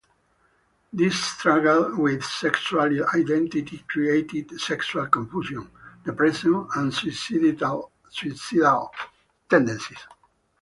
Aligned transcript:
This 0.91 1.23
struggle 1.23 1.95
with 1.95 2.25
sexual 2.25 3.05
identity 3.13 3.85
created 3.87 4.59
sexual 4.59 5.05
confusion, 5.05 5.69
depression, 6.03 6.67
and 6.75 6.91
suicidal 6.91 7.91
tendencies. 9.47 9.99